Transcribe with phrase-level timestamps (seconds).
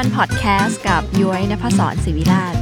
[0.00, 2.54] Day One Podcast กับย้อยนภศรศิวิราช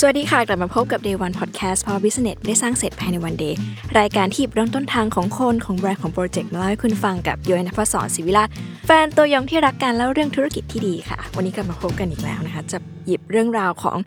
[0.00, 3.58] สวัสดีค่ะ กลับมาพบกับ Day One Podcast เพราะ Business ได้สร้างเสร็จภายในวันเดย์
[3.98, 8.48] รายการที่หยิบเริ่มต้นทางของคนของแบรนด์ของโปรเจกต์มาเล่าให้คุณฟังกับย้อยนภศรศิวิราช
[8.86, 13.98] แฟนตัวยงที่รักกันแล้วเรื่องธุรกิจที่ดีค่ะ วันนี้กลับมาพบกันอีกแล้วนะคะ จะหยิบเรื่องราวของ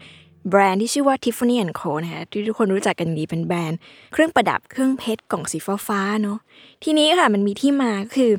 [0.49, 3.79] แบรนด์ที่ชื่อว่า Tiffany Co นะคะที่ทุกคนรู้จักกันดีเป็นแบรนด์
[4.13, 6.37] เครื่องประดับเครื่องเพชรกล่องสีฟ้าๆเนาะ
[6.83, 8.31] ทีนี้ค่ะมันมีที่มาคือ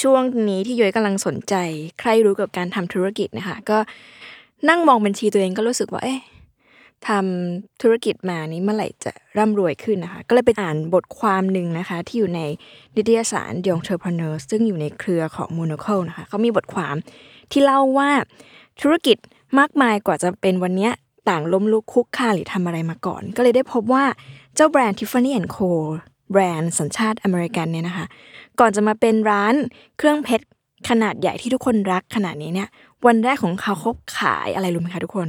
[0.00, 1.54] ช่วงนี้ที่ย้อยกำลังสนใจ
[2.00, 3.78] ใครรู้กับการทำธุรกิจนะคะก็
[4.68, 6.20] นั่งมองบัญชีตัวเองก็รู้สึกว่าเอ๊ะ
[7.08, 12.40] ทำธุรกิจมานี้เมื่อไหร่จะร่ำรวยขึ้นนะคะ ก็เลยไปอ่านบทความหนึ่งนะคะ ที่อยู่ใน
[12.96, 16.94] นิตยสาร The Entrepreneur ซึ่งอยู่ในเครือของ Monocle นะคะเขามีบทความ
[17.50, 18.10] ที่เล่าว่า
[18.80, 19.16] ธุรกิจ
[19.58, 20.90] มากมายกว่าจะเป็นวันนี้
[21.28, 24.04] ต่างล้มลุกคุกคานหรือทำอะไรมาก่อน ก็เลยได้พบว่า
[24.54, 25.70] เจ้าแบรนด์ Tiffany Co
[26.32, 28.06] แบรนด์สัญชาติอเมริกันเนี่ยนะคะ
[28.60, 29.54] ก่อนจะมาเป็นร้าน
[29.98, 30.46] เครื่องเพชร
[30.88, 32.68] ขนาดใหญ่ที่ทุกคนรักขนาดนี้เนี่ย
[33.06, 35.28] วันแรกของเขาเขาขายอะไรรู้ไหมคะทุกคน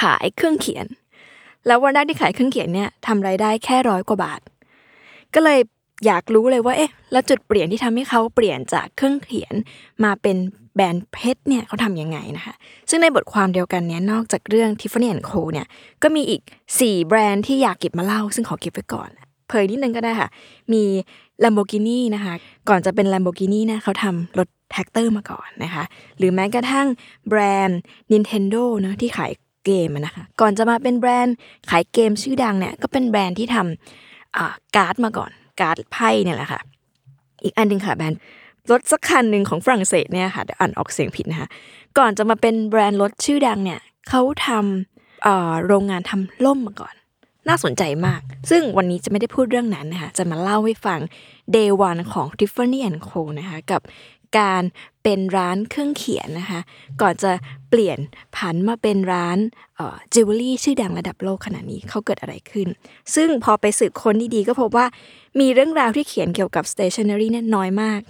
[0.00, 0.86] ขายเครื่องเขียน
[1.66, 4.40] แล้ววันแรกที่ขายเครื่องเขียนเนี่ยทำรายได้แค่ร้อยกว่าบาท
[5.34, 5.60] ก็เลย
[6.06, 9.54] อยากรู้เลยว่าเอ๊ะแล้วจุดเปลี่ยนที่ทำให้เขาเปลี่ยนจากเครื่องเขียน
[10.04, 10.36] มาเป็น
[10.74, 12.54] แบรนด์เพชรเนี่ยเขาทำยังไงนะคะ
[12.90, 15.66] ซึ่งในบทความเดียวกันเนี้ยนอกจากเรื่อง Tiffany Co เนี่ย
[16.02, 16.40] ก็มีอีก
[16.74, 19.10] 4 แบรนด์ที่อยากเก็บมาเล่า ซึ่งขอเก็บไว้ก่อน
[19.48, 20.28] เผยนิดนึงก็ได้ค่ะ
[20.72, 20.82] มี
[21.42, 22.34] Lamborghini นะคะ
[22.68, 25.84] ก่อนจะเป็น Lamborghini นะเขาทำรถแทรกเตอร์มาก่อนนะคะ
[26.18, 26.86] หรือแม้กระทั่ง
[27.28, 27.78] แบรนด์
[28.12, 29.32] Nintendo เนะที่ขาย
[29.64, 31.34] เกมนะคะ ก่อนจะมาเป็นแบรนด์
[31.70, 36.60] ขายเกมชื่อดังเนี่ยก็เป็นแบรนด์ที่ทำอ่าการ์ดมาก่อน การ์ดไพ่เนี่ยแหละค่ะ
[37.44, 38.20] อีกอันหนึ่งค่ะแบรนด์
[38.70, 41.48] รถสักคันหนึ่งของฝรั่งเศสเนี่ยค่ะเดี๋ยวอ่านออกเสียงผิดนะคะ
[41.98, 46.94] ก่อนจะมาเป็นแบรนด์รถชื่อดังเนี่ยเขาทำอ่อโรงงานทำล่มมาก่อน
[47.48, 48.20] น่าสนใจมาก
[48.50, 51.00] ซึ่งวันนี้จะไม่ได้พูดเรื่องนั้นนะคะจะมาเล่าให้ฟัง
[51.56, 53.80] day one ของ Tiffany Co นะคะกับ
[54.38, 54.62] การ
[55.02, 56.60] เป็นร้านเครื่องเขียนนะคะ
[57.02, 57.32] ก่อนจะ
[57.70, 57.98] เปลี่ยน
[58.36, 59.38] ผันมาเป็นร้าน
[60.14, 62.68] จิวเวลรี่ชื่อดังระดับโลกขนาดนี้เขาเกิดอะไรขึ้น
[63.14, 64.86] ซึ่งพอไปสืบค้นดีๆ ก็พบว่า
[65.40, 68.00] มีเรื่องราวที่เขียนเกี่ยวกับ stationery เนี่ยน้อยมาก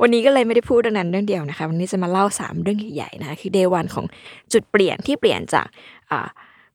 [0.00, 4.06] วันนี้ก็เลยไม่ได้พูดเรื่องนั้นเรื่องเดียวนะคะ วันนี้จะมาเล่า 3 เรื่องใหญ่ๆนะคะคือ day one ของ
[4.52, 5.66] จุดเปลี่ยนที่เปลี่ยนจาก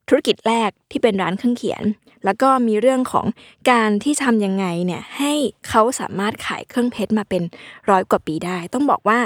[0.10, 1.84] ธุรกิจแรกที่เป็นร้านเครื่องเขียน
[2.26, 3.26] แล้วก็มีเรื่องของ
[3.72, 5.34] การที่ทำยังไงเนี่ยให้
[5.68, 7.44] เขาสามารถขายเครื่องเพชรมาเป็น
[7.90, 9.20] ร้อยกว่าปีได้ ต้องบอกว่า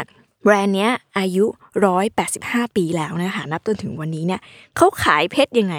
[0.43, 1.45] แบรนด์เนี้ยอายุ
[2.11, 4.41] 185 ปีแล้วนะคะ นับจนถึงวันนี้เนี่ย
[4.77, 5.75] เขาขายเพชรยังไง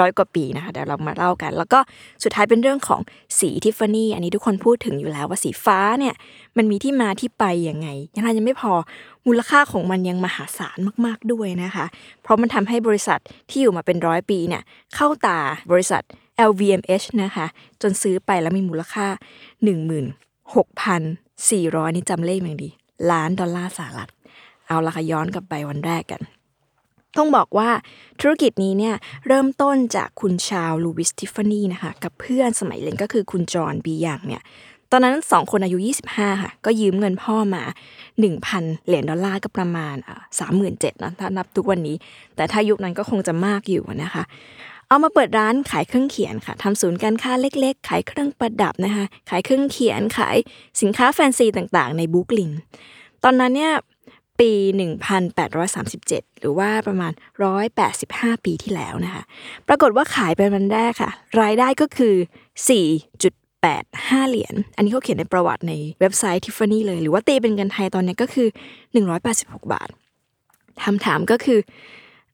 [0.00, 1.78] ร้อยกว่าปีนะคะเดี๋ยวเรามาเล่ากัน แล้วก็
[2.24, 3.00] สุดท้ายเป็นเรื่องของ
[3.38, 6.14] สีทิฟฟานี่อันนี้ทุกคนพูดถึงอยู่แล้วว่าสีฟ้าเนี่ย
[6.56, 8.72] มันมีที่มาที่ไปยังไง ยังไงยังไม่พอ
[9.26, 11.86] มูลค่าของมันยังมหาศาลมาก ๆด้วยนะคะ
[12.22, 13.18] เพราะมันทำให้บริษัท
[13.50, 14.62] ที่อยู่มาเป็นร้อยปีเนี่ย
[14.94, 15.38] เข้าตา
[15.72, 16.02] บริษัท
[16.48, 17.46] LVMH นะคะ
[17.82, 19.06] จนซื้อไปแล้วมีมูลค่า
[20.66, 22.70] 16,400 นี่จำเลขอย่างดี
[23.10, 24.10] ล้านดอลลาร์สหรัฐ
[24.66, 26.20] เอาละค่ะย้อนกลับไปวันแรกกัน
[27.16, 27.70] ต้องบอกว่า
[28.20, 28.94] ธุรกิจนี้เนี่ย
[29.26, 34.42] เริ่มต้นจากคุณชาลส์ลูอิสทิฟฟานี่นะคะกับเพื่อนสมัยเรียนก็คือคุณจอห์นบียังเนี่ย
[34.90, 35.78] ตอนนั้นสองคนอายุ
[36.10, 37.62] 25 ค่ะ ก็ยืมเงินพ่อมา
[38.24, 39.96] 1,000 เหรียญดอลลาร์ก็ประมาณ
[40.38, 41.96] สามหมื่นเจ็ดนะถ้านับทุกวันนี้
[42.36, 44.22] แต่ถ้ายุคนั้นก็คงจะมากอยู่นะคะ
[44.88, 50.36] เอามาเปิดร้านขายเครื่องเขียนค่ะทำศูนย์การค้าเล็กๆ ขายเครื่องประดับนะคะ ขายเครื่องเขียนขาย
[50.80, 52.52] สินค้าแฟนซีต่างๆ ในบุกลิน
[53.24, 53.72] ตอนนั้นเนี่ย
[54.42, 54.52] ปี
[55.44, 57.12] 1837 หรือว่าประมาณ
[57.78, 59.22] 185 ปีที่แล้วนะคะ
[59.68, 61.10] ปรากฏว่าขายเป็นวันแรกค่ะ
[61.40, 62.14] รายได้ก็คือ
[63.02, 68.48] 4.85 เหรียญ อันนี้เขาเขียนในประวัติในเว็บไซต์ Tiffany เลย หรือว่าตีเป็นเงินไทยตอนนี้ก็คือ
[69.10, 69.88] 186 บาท
[70.84, 71.58] คำถามก็คือ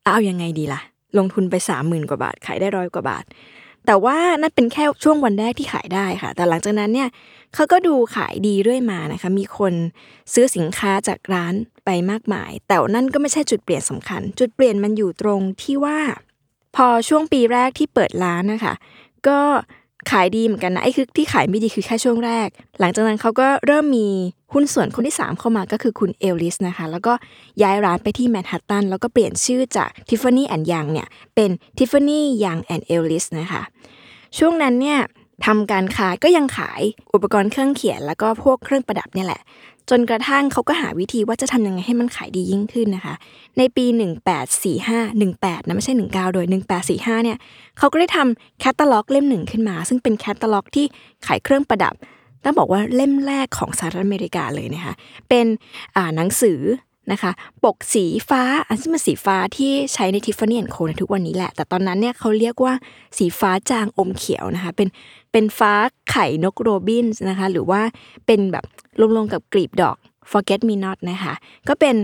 [0.04, 0.80] เอาอยังไงดีล่ะ
[1.18, 3.24] ลงทุนไปสามหมื่นกว่าบาท ขายได้ร้อยกว่าบาท
[3.90, 7.08] แต่ว่านั่นเป็นแค่ช่วงวันแรกที่ขายได้ค่ะ แต่หลังจากนั้นเนี่ย
[7.54, 9.74] เขาก็ดูขายดีเรื่อยมานะคะ มีคน
[10.32, 11.54] ซื้อสินค้าจากร้าน
[11.84, 15.98] ไปมากมาย แต่นั่นก็ไม่ใช่จุดเปลี่ยนสำคัญ จุดเปลี่ยนมันอยู่ตรงที่ว่า
[16.76, 18.74] พอช่วงปีแรกที่เปิดร้านนะคะ
[19.28, 19.40] ก็
[20.10, 22.48] ขายดีเหมือนกันนะไอ้คือที่ขายไม่ดีคือแค่ช่วงแรก
[22.80, 24.08] หลังจากนั้นเขาก็เริ่มมี
[24.52, 27.12] หุ้นส่วนคนที่ 3 เข้ามาก็คือคุณเอลลิสนะคะ แล้วก็
[27.62, 33.62] ย้ายร้านไปที่แมนฮัตตันแล้วก็เปลี่ยนชื่อจากทิฟฟานี่แอนยังเนี่ยเป็นทิฟฟานี่ยังแอนเอลลิสนะคะ
[34.38, 34.98] ช่วงนั้นเนี่ย
[35.46, 36.82] ทำการค้าก็ยังขาย
[37.14, 39.40] อุปกรณ์เครื่องเขียน แล้วก็พวกเครื่องประดับเนี่ยแหละ
[39.90, 43.14] จนกระทั่งเขาก็หาวิธีว่าจะทำยังไงให้มันขายดียิ่งขึ้นนะคะ
[43.58, 43.84] ในปี
[44.56, 46.46] 1845 18นะไม่ใช่ 19 โดย
[46.84, 47.38] 1845 เนี่ย
[47.78, 50.86] เขาก็ได้ทำแคตตาล็อกเล่มหนึ่งขึ้นมา ซึ่งเป็นแคตตาล็อกที่
[51.26, 51.94] ขายเครื่องประดับ
[52.44, 54.94] ต้องบอกว่าเล่มแรกของสหรัฐอเมริกาเลยนะคะ
[55.28, 55.46] เป็น
[55.96, 56.60] อ่าหนังสือ
[57.12, 57.32] นะคะ
[57.64, 62.74] ปกสีฟ้าอันที่มันสีฟ้าที่ใช้ในทิฟฟานี่แอนโคในทุกวันนี้แหละ แต่ตอนนั้นเนี่ยเขาเรียกว่า
[63.18, 64.88] สีฟ้าจางอมเขียวนะคะ เป็น
[65.32, 65.72] เป็นฟ้า
[66.10, 67.80] ไข่นกโรบินส์นะคะ หรือว่า
[68.26, 68.64] เป็นแบบ
[69.16, 69.96] ลงๆกับกลีบดอก
[70.32, 71.34] forget me not นะคะ
[71.68, 71.96] ก็เป็น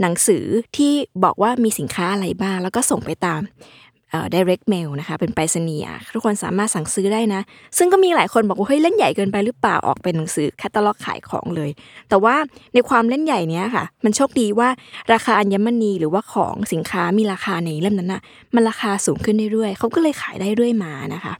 [0.00, 0.44] หนังสือ
[0.76, 0.92] ที่
[1.24, 3.42] บอกว่ามีสินค้าอะไรบ้าง แล้วก็ส่งไปตาม
[4.34, 5.84] direct mail นะคะเป็นไปรษณีย์
[6.14, 7.40] ทุกคนสามารถสั่งซื้อได้นะ
[7.78, 11.70] ซึ่งก็มีหลายคนบอกว่าเฮ้ยเล่นใหญ่เกินไปหรือเปล่าออกเป็นหนังสือแคตตาล็อกขายของเลย
[12.08, 12.36] แต่ว่า
[12.74, 14.68] ในความเล่นใหญ่เนี้ยค่ะ มันโชคดีว่า
[15.12, 18.22] ราคาอัญมณีหรือว่าของสินค้ามีราคาในเล่มนั้นน่ะ
[18.54, 21.34] มันราคาสูงขึ้นเรื่อยๆเขาก็เลยขายได้เรื่อยมานะคะ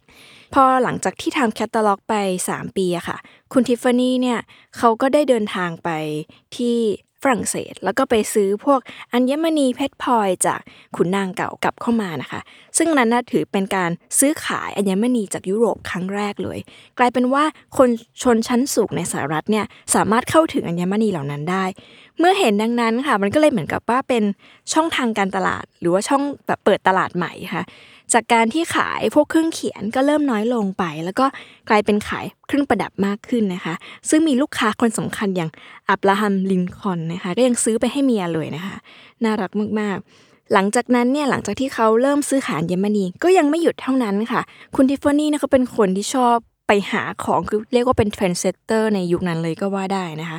[0.54, 2.14] พอหลังจากที่ทำแคตตาล็อกไป
[2.48, 3.18] 3 ปีอะค่ะ
[3.52, 4.38] คุณทิฟฟานี่เนี่ย
[4.76, 5.88] เขาก็ได้เดินทางไป
[6.56, 6.76] ที่
[7.22, 8.80] ฝรั่งเศส แล้วก็ไปซื้อพวก
[9.12, 10.60] อัญมณีเพชรพลอยจาก
[10.96, 12.40] ขุนนางเก่ากลับเข้ามานะคะ
[12.78, 16.58] ซึ่งนั้นน่าถือเป็นการซื้อขายอัญมณีจากยุโรปครั้งแรกเลย
[16.98, 17.44] กลายเป็นว่า
[17.76, 17.88] คน
[18.22, 19.64] ชนชั้นสูงในสหรัฐเนี่ย
[19.94, 21.64] สามารถเข้าถึงอัญมณีเหล่านั้นได้
[22.18, 24.22] เมื่อเห็นดังนั้นค่ะ มันก็เลยเหมือนกับว่าเป็น
[24.72, 27.64] ช่องทางการตลาด หรือว่าช่องแบบเปิดตลาดใหม่ค่ะ
[28.12, 31.26] จากการที่ขายพวกเครื่องเขียนก็เริ่มน้อยลงไป แล้วก็
[31.68, 33.74] กลายเป็นขายเครื่องประดับมากขึ้นนะคะ
[34.10, 35.50] ซึ่งมีลูกค้าคนสำคัญอย่าง
[35.88, 38.76] อับราฮัมลินคอล์นนะคะ ก็ยังซื้อไปให้เมียเลยนะคะ
[39.24, 44.40] น่ารักมากๆ หลังจากนั้นเนี่ยหลังจากที่เขาเริ่มซื้อขาย gem นี่ก็ยังไม่หยุดเท่านั้นค่ะ
[44.76, 46.36] คุณทิฟฟานี่นี่ยเขาเป็นคนที่ชอบ
[46.66, 50.38] ไปหาของคือเรียกว่าเป็น trendsetter ในยุคนั้นเลยก็ว่าได้นะคะ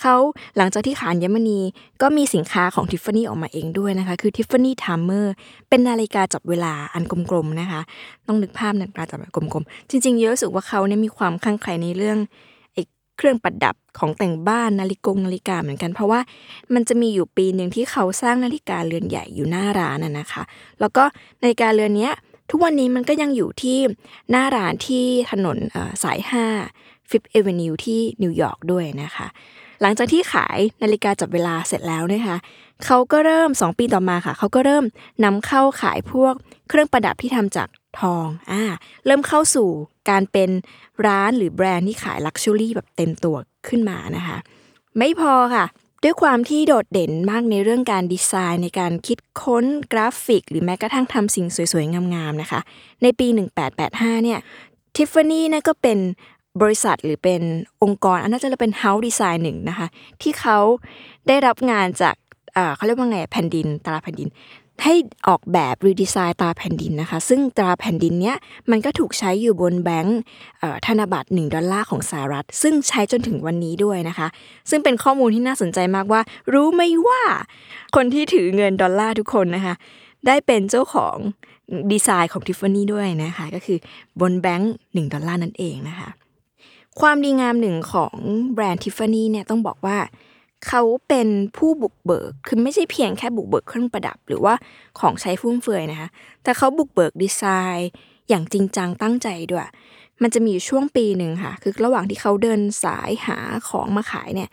[0.00, 0.16] เขา
[0.56, 1.60] หลังจากที่ขาย gem นี่
[2.02, 5.32] ก็มีสินค้าของทิฟฟานี่ออกมาเองด้วยนะคะ คือทิฟฟานี่ Timer
[5.68, 7.80] เป็นนาฬิกาจับเวลาอันกลมๆนะคะ
[8.26, 12.18] ต้องนึกภาพนาฬิกาจับแบบกลมๆ จริงๆ รู้สึกว่าเขาเนี่ยมีความคลั่งไคล้ในเรื่อง
[12.74, 12.78] ไอ
[13.16, 16.20] เครื่องประดับของแต่งบ้านนาฬิกงนาฬิกาเหมือนกัน เพราะว่า
[16.74, 20.42] มันจะมีอยู่ปีหนึ่งที่เขาสร้างนาฬิกาเรือนใหญ่อยู่หน้าร้านนะคะ
[20.80, 21.04] แล้วก็
[21.42, 22.10] นาฬิกาเรือนนี้
[22.50, 23.78] ทุกวันนี้มันก็ยังอยู่ที่
[24.30, 25.58] หน้าร้านที่ถนน
[26.02, 26.18] สาย
[26.64, 29.26] 5 Fifth Avenue ที่นิวยอร์กด้วยนะคะ
[29.80, 32.36] หลังจากที่ขายนาฬิกาจับเวลาเสร็จแล้วนะคะ
[32.84, 34.84] เขาก็เริ่ม 2 ปีต่อมาค่ะเขาก็เริ่ม
[35.24, 36.34] นำเข้าขายพวก
[36.68, 37.68] เครื่องประดับที่ทำจาก
[38.00, 38.62] ทองอ่า
[39.06, 39.68] เริ่มเข้าสู่
[40.10, 40.50] การเป็น
[41.06, 43.36] ร้านหรือแบรนด์ที่ขายลักชัวรี่แบบเต็มตัว
[43.68, 44.38] ขึ้นมานะคะ
[44.98, 45.64] ไม่พอค่ะ
[46.04, 52.60] ด้วยความที่โดดเด่นมากในเรื่องการดีไซน์ ในการคิดค้นกราฟิก หรือแม้กระทั่งทำสิ่งสวยๆ งามๆนะคะ
[53.02, 53.26] ในปี
[53.76, 54.38] 1885เนี่ย
[54.94, 55.98] ทิฟฟานี่นะก็เป็น
[56.62, 57.42] บริษัทหรือเป็น
[57.82, 59.86] องค์กรอันน่าจะเป็นเฮาส์ดีไซน์หนึ่งนะคะ
[60.22, 60.58] ที่เขา
[61.28, 62.14] ได้รับงานจาก
[62.76, 64.28] เขาเรียกว่าไงแผ่นดินตราแผ่นดิน
[64.84, 64.94] ให้
[65.28, 68.36] ออกแบบ redesign ตราแผ่นดินนะคะ ซึ่งตราแผ่นดินเนี้ย
[68.70, 70.18] มันก็ถูกใช้อยู่บนแบงก์
[70.86, 74.28] ธนบัตร1ดอลลาร์ของสหรัฐ ซึ่งใช้จนถึงวันนี้ด้วยนะคะ
[74.70, 76.20] ซึ่งเป็นข้อมูลที่น่าสนใจมากว่า
[76.52, 77.22] รู้ไหมว่า
[77.96, 79.74] คนที่ถือเงินดอลลาร์ทุกคนนะคะ
[80.26, 81.16] ได้เป็นเจ้าของ
[81.92, 83.78] ดีไซน์ของทิฟฟานี่ด้วยนะคะ ก็คือ
[84.20, 86.08] บนแบงก์1ดอลลาร์นั่นเองนะคะ
[87.00, 88.16] ความดีงามหนึ่งของ
[88.54, 89.98] แบรนด์ทิฟฟานี่เนี่ยต้องบอกว่า
[90.66, 94.54] เขาเป็นผู้บุกเบิก คือไม่ใช่เพียงแค่บุกเบิกเครื่องประดับ หรือว่า
[95.00, 96.08] ของใช้ฟุ่มเฟือยนะคะ
[96.42, 97.42] แต่เขาบุกเบิกดีไซ
[97.76, 97.90] น์
[98.28, 99.68] อย่างจริงจังตั้งใจด้วย
[100.22, 103.38] มันจะมีอยู่ช่วงปีหนึ่งค่ะ คือระหว่างที่เขาเดินสายหา
[103.68, 104.48] ของมาขายเนี่ย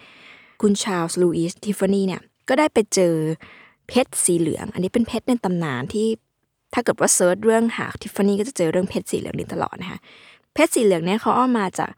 [0.61, 3.15] คุณชาลส์ลูอิสทิฟฟานี่เนี่ย ก็ได้ไปเจอ
[3.87, 6.07] เพชรสีเหลือง อันนี้เป็นเพชรในตำนานที่
[6.73, 9.99] ถ้าเกิดว่า search เรื่องหาทิฟฟานี่ก็จะเจอเรื่องเพชรสีเหลืองนี้ตลอดนะคะ
[10.53, 11.91] เพชรสีเหลืองเนี่ยเขาเอามาจาก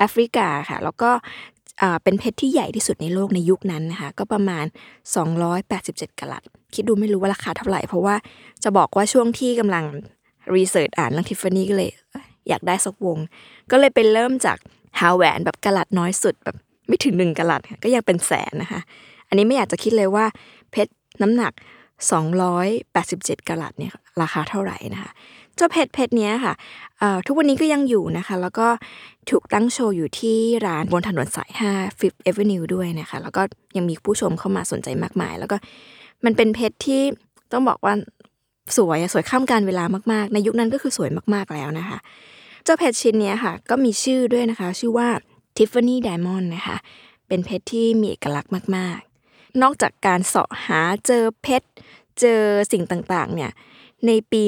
[0.00, 1.10] แอฟริกาค่ะ แล้วก็
[2.02, 4.64] เป็นเพชรที่ใหญ่ที่สุดในโลกในยุคนั้นนะคะ ก็ประมาณ
[5.42, 6.42] 287กะรัต
[6.74, 8.14] คิดดูไม่รู้ว่าราคาเท่าไหร่ เพราะว่า
[8.64, 9.84] จะบอกว่าช่วงที่กำลัง
[10.56, 11.90] รีเสิร์ชอ่านเรื่องทิฟฟานี่ก็เลย
[12.48, 13.18] อยากได้สักวง
[13.70, 14.58] ก็เลยไปเริ่มจาก
[15.00, 16.56] หาแหวนแบบกะรัตน้อยสุดแบบ
[16.88, 18.80] ไม่ถึงหนึ่งกะรัตค่ะก็ยังเป็นแสนนะคะ
[19.28, 20.24] อันนี้ไม่อยากจะคิดเลยว่า
[20.70, 20.92] เพชร
[21.22, 21.52] น้ำหนัก
[22.70, 25.10] 287กะรัตเนี่ยราคาเท่าไหร่นะคะ
[25.60, 26.54] จ้าเพชรเพชรเนี้ยค่ะ
[27.26, 28.68] ทุกวันนี้ก็ยังอยู่นะคะ แล้วก็
[29.30, 33.42] ถูกตั้งโชว์อยู่ที่ร้านบนถนนสาย5 Fifth Avenue ด้วยนะคะ แล้วก็
[33.76, 35.56] ยังมีผู้ชมเข้ามาสนใจมากมาย แล้วก็
[36.24, 37.02] มันเป็นเพชรที่
[37.52, 37.94] ต้องบอกว่า
[38.76, 41.98] สวยสวยข้ามการเวลามากๆ ในยุคนั้นก็คือสวยมากๆแล้วนะคะ
[42.64, 45.08] เจ้าเพชรชิ้นนี้ค่ะ ก็มีชื่อด้วยนะคะ ชื่อว่า
[45.56, 46.76] Tiffany Diamond นะคะ
[47.28, 51.68] เป็นเพชรที่มีเอกลักษณ์มาก ๆ นอกจากการเสาะหาเจอเพชร
[52.20, 53.50] เจอสิ่งต่างๆ เนี่ย
[54.06, 54.42] ในปี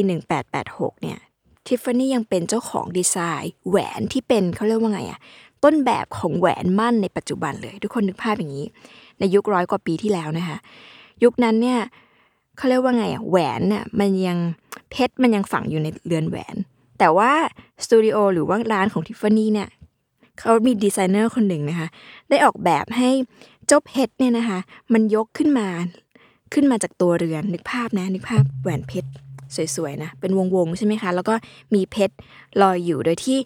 [0.49, 1.19] 1886 เนี่ย
[1.67, 5.21] ทิฟฟานี่ยังเป็นเจ้าของดีไซน์ แหวนที่เป็นเขาเรียกว่าไงอะ
[5.65, 8.67] ต้นแบบของแหวนมั่นในปัจจุบันเลย ทุกคนนึกภาพอย่างนี้
[9.19, 10.57] ในยุคร้อยกว่าปีที่แล้วนะคะ
[11.25, 11.79] ยุคนั้นเนี่ย
[12.57, 14.39] เขาเรียกว่าไงอะแหวนเนี่ยมันยัง
[14.91, 16.57] เพชรมันยังฝังอยู่ในเรือนแหวน
[16.99, 17.33] แต่ว่า
[17.85, 19.69] สตูดิโอหรือว่าร้านของทิฟฟานี่เนี่ย
[20.39, 21.89] เขามีดีไซเนอร์คนหนึ่งนะคะ
[22.29, 23.11] ได้ออกแบบให้
[23.67, 24.59] เจ้าเพชรเนี่ยนะคะ
[24.93, 25.69] มันยกขึ้นมา
[26.53, 29.09] ขึ้นมาจากตัวเรือนนึกภาพนะนึกภาพแหวนเพชร
[29.77, 31.35] สวยๆนะเป็นวงๆใช่ไหมคะ แล้วก็
[31.75, 32.15] มีเพชร
[32.63, 33.39] ลอยอยู่โดยที่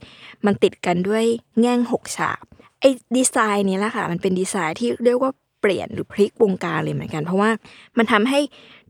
[0.47, 1.25] มันติดกันด้วย
[1.61, 2.41] แง่งหกฉาก
[2.81, 5.33] ไอ้ดีไซน์นี้แหละค่ะ มันเป็นดีไซน์ที่เรียกว่า
[5.63, 7.51] เปลี่ยนหรือพลิกวงการเลยเหมือนกัน เพราะว่า
[7.99, 8.41] มันทำให้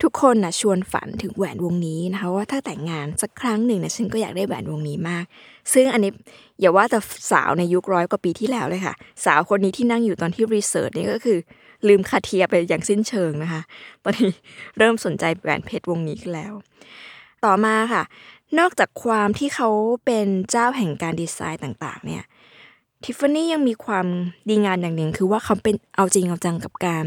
[0.02, 5.24] ทุกคนนะชวนฝันถึงแหวนวงนี้นะคะว่าถ้าแต่งงานสักครั้งหนึ่งนะฉันก็อยากได้แหวนวงนี้มาก
[5.72, 6.12] ซึ่งอันนี้
[6.60, 6.98] อย่าว่าแต่
[7.30, 8.94] สาวในยุคร้อยกว่าปีที่แล้วเลยค่ะ
[9.24, 11.38] สาวคนนี้ที่นั่งอยู่ตอนที่รีเสิร์ชนี่ก็คือ
[11.88, 13.62] ลืมคาเทียไปอย่างสิ้นเชิงนะคะ
[14.04, 14.30] ตอนนี้
[14.78, 16.52] เริ่มสนใจแหวนเพชรวงนี้แล้ว
[17.46, 18.02] ต่อมาค่ะ
[18.58, 19.68] นอกจากความที่เขา
[20.04, 22.24] เป็นเจ้าแห่งการดีไซน์ต่างๆ เนี่ย
[23.04, 24.06] ทิฟฟานี่ยังมีความ
[24.48, 27.06] ดีงามอย่างหนึ่งคือว่าเขาเป็นเอาจริงเอาจังกับการ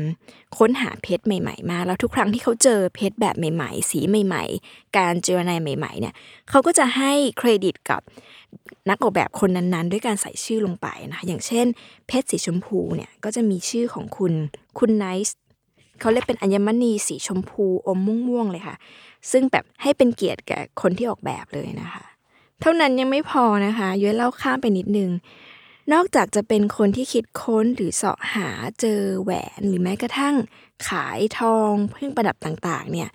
[0.57, 6.13] ค้นหาเพชรใหม่ๆ มา แล้วทุกครั้งที่เขาเจอเพชรแบบใหม่ๆ สีใหม่ๆ การเจรนใหม่ๆเนี่ย
[6.49, 8.01] เขาก็จะให้เครดิตกับ
[8.89, 11.65] นักออกแบบคนนั้นๆ ด้วยการใส่ชื่อลงไปนะคะอย่างเช่น
[12.07, 14.33] เพชรสีชมพูเนี่ยก็จะมีชื่อของคุณ
[14.79, 15.37] คุณไนซ์
[16.01, 18.75] เขาเรียกเป็นอัญมณีสีชมพูอมม่วงๆเลยค่ะ
[19.31, 22.03] ซึ่งแบบให้เป็นเกียรติแก่คนที่ออกแบบเลยนะคะ
[22.61, 25.09] เท่านั้นยังไม่พอนะคะย้อยเล่าข้ามไปนิดนึง
[25.93, 30.35] นอกจากจะเป็นคนที่คิดค้นหรือเสาะหาเจอแหวนหรือแม้กระทั่ง
[30.87, 33.09] ขายทองเครื่องประดับต่างๆ เนี่ย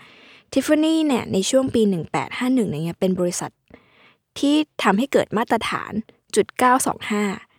[0.53, 1.83] ทิฟฟานี่เนี่ยในช่วงปี
[2.27, 3.51] 1851เนี่ยเป็นบริษัท
[4.39, 5.93] ที่ทำให้เกิดมาตรฐาน
[6.37, 6.47] จุด
[7.05, 7.54] 925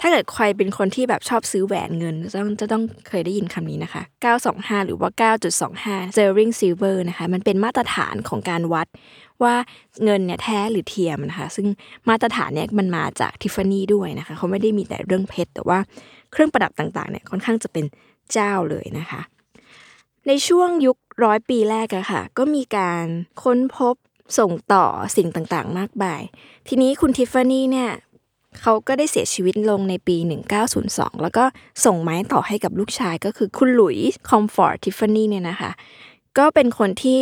[0.00, 4.02] ถ้าเกิดใครเป็นคนที่แบบชอบซื้อแหวนเงินจะต้องจะต้องเคยได้ยินคำนี้นะคะ
[4.44, 5.10] 925 หรือว่า
[5.58, 8.86] 9.25 sterling silver นะคะ มันเป็นมาตรฐานของการวัด
[9.42, 9.54] ว่า
[10.04, 11.66] เงินเนี่ยแท้หรือเทียมนะคะ ซึ่ง
[12.08, 15.78] มาตรฐานเนี่ยมันมาจากทิฟฟานี่ด้วยนะคะ เขาไม่ได้มีแต่เรื่องเพชร แต่ว่า
[16.32, 17.84] เครื่องประดับต่างๆเนี่ยค่อนข้างจะเป็น
[18.32, 19.20] เจ้าเลยนะคะ
[20.26, 23.04] ในช่วงยุคร้อยปีแรกอะค่ะ ก็มีการ
[23.42, 23.94] ค้นพบ
[24.38, 24.84] ส่งต่อ
[25.16, 26.22] สิ่งต่างๆ มากมาย
[26.68, 27.90] ทีนี้คุณทิฟฟานี่เนี่ย
[28.62, 30.16] เขาก็ได้เสียชีวิตลงในปี
[30.70, 31.44] 1902 แล้วก็
[31.84, 35.70] ส่งไม้ต่อให้กับลูกชายก็คือคุณหลุยส์คอมฟอร์ตทิฟฟานี่เนี่ยนะคะ
[36.38, 37.20] ก็เป็นคนที่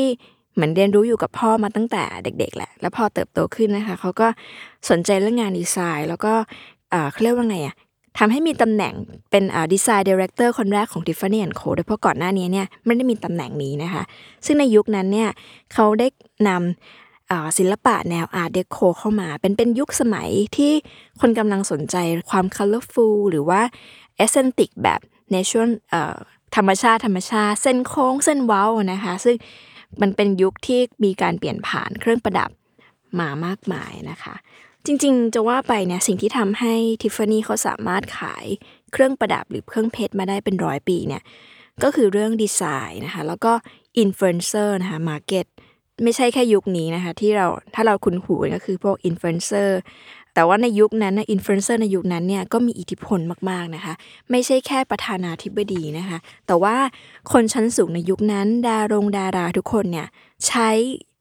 [0.54, 4.28] เหมือนเรียนรู้อยู่กับพ่อมาตั้งแต่เด็กๆแหละ แล้วพอเติบโตขึ้นนะคะ เขาก็
[4.90, 6.32] สนใจเรื่องงานดีไซน์ แล้วก็
[7.10, 7.76] เขาเรียกว่าไงอะ
[8.18, 8.94] ทำให้มีตำแหน่ง
[9.30, 14.02] เป็น design director คนแรกของ Tiffany Co โดยเพราะก่อนหน้านี้เนี่ยไม่ได้มีตำแหน่งนี้นะคะ
[14.46, 15.28] ซึ่งในยุคนั้นเนี่ย
[15.74, 16.06] เขาได้
[16.48, 17.07] นำ
[17.58, 20.72] ศิลปะแนว Art Deco เข้ามา เป็นเป็นยุคสมัยที่
[21.20, 21.96] คนกำลังสนใจ
[22.30, 23.60] ความ colorful หรือว่า
[24.16, 25.00] authentic แบบ
[25.30, 25.70] natural
[26.56, 29.36] ธรรมชาติธรรมชาติ เส้นโค้งเส้นเว้านะคะ ซึ่ง
[30.00, 32.50] มันเป็นยุคที่มีการเปลี่ยนผ่านเครื่องประดับ
[33.20, 34.34] มามากมายนะคะ
[34.86, 38.44] จริงๆ จะว่าไปเนี่ยสิ่งที่ทำให้ทิฟฟานี่เขาสามารถขาย
[38.92, 41.22] เครื่องประดับหรือเครื่องเพชรมาได้เป็นร้อยปีเนี่ย
[41.82, 43.52] ก็คือเรื่องดีไซน์นะคะ แล้วก็
[43.98, 45.46] อินฟลูเอนเซอร์นะคะ market
[46.04, 49.78] ไม่ใช่แค่ยุคนี้นะคะ ที่เราถ้าเราคุ้นหูก็คือพวกอินฟลูเอนเซอร์
[50.34, 53.18] แต่ว่าในยุคนั้นอินฟลูเอนเซอร์ในยุคนั้นเนี่ยก็มีอิทธิพล
[53.50, 53.94] มากๆนะคะ
[54.30, 56.76] ไม่ใช่แค่ประธานาธิบดีนะคะ แต่ว่า
[57.32, 60.06] คนชั้นสูงในยุคนั้น ดารงดาราทุกคนเนี่ย
[60.46, 60.70] ใช้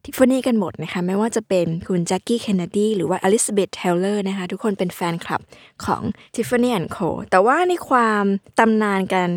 [0.06, 5.42] ทิฟฟานี่กันหมดนะคะ ไม่ว่าจะเป็นคุณแจ็คกี้เคนเนดีหรือว่าอลิซาเบธเทเลอร์นะคะ ทุกคนเป็นแฟนคลับ
[5.86, 6.02] ของ
[6.36, 8.24] Tiffany Co แต่ว่าในความ
[8.60, 9.30] ตำนานกัน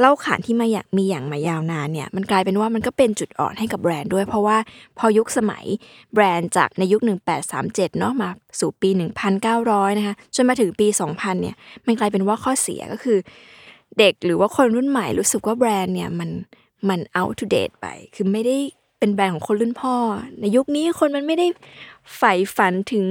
[0.00, 4.56] เล่าขานที่มาอยากมีอย่างมายาวนานเนี่ยมันกลายเป็นว่ามันก็เป็นจุดอ่อนให้กับแบรนด์ด้วย เพราะว่า
[4.98, 5.64] พอยุคสมัย
[6.14, 7.00] แบรนด์จากในยุค
[7.50, 8.90] 1837 เนาะมาสู่ปี
[9.44, 13.18] 1900 นะคะจนมาถึงปี 2000 เนี่ยมันกลายเป็นว่าข้อเสียก็คือ
[13.98, 16.30] เด็กหรือว่าคนรุ่นใหม่รู้สึกว่าแบรนด์เนี่ยมัน
[16.88, 18.56] มัน out to date ไป คือไม่ได้
[18.98, 19.94] เป็นแบรนด์ของคนรุ่นพ่อ
[20.40, 21.46] ในยุคนี้คนมันไม่ได้
[22.16, 23.06] ใฝ่ฝันถึง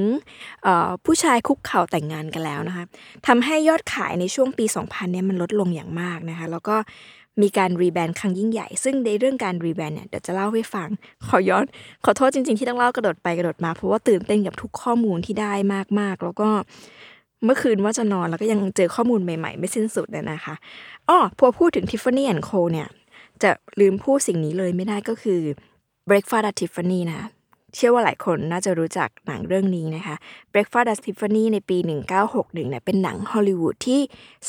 [1.05, 2.85] ผู้ชายคุกเข่าแต่งงานกันแล้วนะคะ
[3.27, 6.75] ทำให้ยอดขายในช่วงปี 2000 เนี่ยมันลดลงอย่างมากนะคะ แล้วก็
[7.41, 10.89] มีการรีแบรนด์ครั้งยิ่งใหญ่ ซึ่งในเรื่องการรีแบรนด์เนี่ยเดี๋ยวจะเล่าให้ฟัง
[11.27, 11.65] ขอย้อน
[12.05, 15.53] ขอโทษจริง ๆ ที่ต้องเล่ากระโดดไปกระโดดมา เพราะว่าตื่นเต้นกับทุกข้อมูลที่ได้
[15.99, 16.49] มากๆ แล้วก็
[17.45, 20.55] เมื่อคืนว่าจะนอนแล้วก็ยังเจอข้อมูลใหม่ๆ ไม่สิ้นสุดเลยนะคะ
[21.09, 22.87] อ้อพอพูดถึง Tiffany Co เนี่ย
[23.43, 25.41] จะลืมพูดสิ่งนี้เลยไม่ได้ก็คือ
[26.09, 27.29] breakfast at Tiffany นะ
[27.75, 30.15] เชื่อว่าหลายคนน่าจะรู้จักหนังเรื่องนี้นะคะ
[30.53, 31.77] Breakfast at Tiffany ในปี
[32.19, 34.01] 1961เนี่ยเป็นหนังฮอลลีวูดที่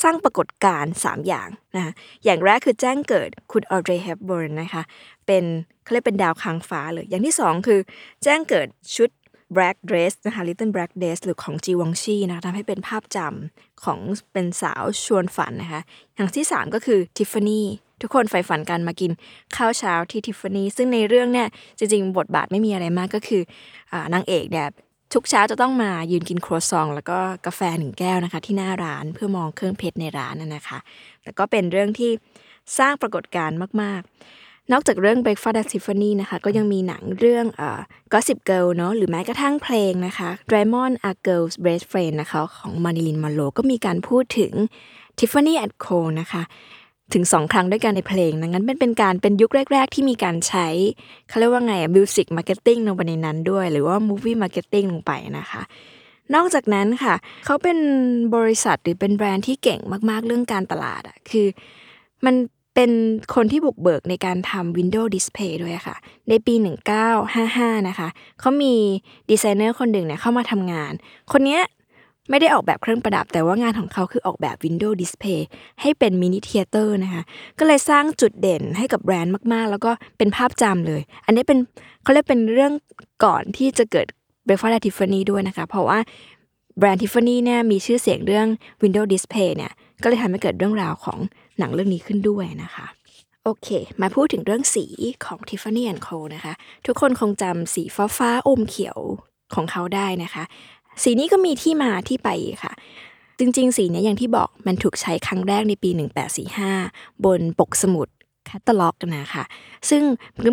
[0.03, 1.93] สร้างปรากฏการณ์3อย่างนะคะ
[2.25, 4.83] อย่างแรกคือแจ้งเกิดคุณออเดรย์เฮปเบิร์นนะคะ
[5.27, 5.45] เป็น
[5.83, 7.81] เขาเรียกเป็นดาวค้างฟ้าเลย อย่างที่สองคือ
[8.25, 9.11] แจ้งเกิดชุด
[9.57, 13.99] Black Dress นะคะ Little Black Dress หรือของจีวองชีนะคะทำให้เป็นภาพจำของ
[14.33, 15.83] เป็นสาวชวนฝันนะคะ
[16.15, 17.63] อย่างที่ 3 ก็คือ Tiffany
[18.03, 19.11] ทุกคนใฝ่ฝันกันมากิน
[19.57, 23.43] ข้าวเช้าที่ทิฟฟานี่ซึ่งในเรื่องเนี่ยจริงๆ บทบาทไม่มีอะไรมากก็คือ
[23.93, 24.67] อนางเอกเนี่ย
[25.15, 30.79] ทุกเช้าจะต้องมายืนกินครัวซอง แล้วก็กาแฟหนึ่งแก้วนะคะ ที่หน้าร้านเพื่อมองเครื่องเพชรในร้านนะคะ
[31.23, 32.11] แต่ก็เป็นเรื่องที่
[32.79, 37.81] สร้างปรากฏการณ์มากๆ นอกจากเรื่อง Breakfast at Tiffany นะคะ ก็ยังมีหนังเรื่องเอ่อ
[38.13, 44.53] Gossip Girl เนาะหรือแม้กระทั่งเพลงนะคะ Diamond a Girl's Best Friend นะคะของมาริลินมอนโรก็มีการพูดถึง
[45.19, 46.43] Tiffany Co นะคะ
[47.15, 50.69] ถึงสองครั้งด้วยกันในเพลงนั้นเป็นเป็นการเป็นยุคแรก ๆ ที่มีการใช้
[51.29, 55.63] เขาเรียกว่าไงอะ music marketing ลงไปในนั้นด้วย หรือว่า movie marketing ลงไปนะคะ
[56.35, 57.79] นอกจากนั้นค่ะ เขาเป็น
[58.37, 61.47] บริษัทหรือเป็นแบรนด์ที่เก่งมากๆเรื่องการตลาดอะคือ
[62.25, 62.35] มัน
[62.75, 62.91] เป็น
[63.35, 65.97] คนที่บุกเบิกในการทำ Windows Display ด้วยค่ะ
[66.29, 66.55] ในปี
[67.21, 68.09] 1955 นะคะ
[68.41, 68.75] เขามี
[69.31, 70.93] ดีไซเนอร์คนหนึ่งเนี่ยเข้ามาทำงาน
[71.33, 71.63] คนเนี้ย
[72.31, 75.41] ไม่ได้ออกแบบเครื่องประดับ แต่ว่างานของเขาคือออกแบบ Windows Display
[75.81, 77.23] ให้เป็น mini theater นะคะ
[77.59, 81.59] ก็เลยสร้างจุดเด่นให้กับแบรนด์มากๆ แล้วก็เป็นภาพจำเลย อันนี้เป็น
[82.03, 82.73] เขาเรียกเป็นเรื่อง
[83.25, 84.07] ก่อนที่จะเกิด
[84.47, 85.99] Breakfast at Tiffany ด้วยนะคะ เพราะว่า
[86.79, 88.47] แบรนด์ Tiffany เนี่ยมีชื่อเสียงเรื่อง
[88.83, 91.19] Windows Display เนี่ยก็เลยทำให้เกิดเรื่องราวของ
[91.59, 92.87] หนังเรื่องนี้ขึ้นด้วยนะคะ
[93.45, 93.69] โอเค
[94.01, 94.85] มาพูดถึงเรื่องสี
[95.25, 96.53] ของ Tiffany Co นะคะ
[96.87, 98.99] ทุกคนคงจำสีฟ้าฟ้าอมเขียว
[99.55, 100.45] ของเขาได้นะคะ
[101.03, 102.29] สีนี้ก็มีที่มาที่ไป
[102.63, 102.73] ค่ะ
[103.39, 105.91] จริงๆ สีนี้อย่างที่บอกมันถูกใช้ครั้งแรกในปี
[106.57, 108.09] 1845 บนปกสมุด
[108.47, 109.45] แคตตาล็อกนะคะ
[109.91, 110.03] ซึ่ง